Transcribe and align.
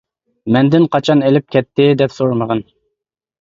مەندىن 0.55 0.87
قاچان 0.95 1.21
ئېلىپ 1.27 1.53
كەتتى 1.57 1.87
دەپ 2.01 2.17
سورىمىغىن! 2.17 2.65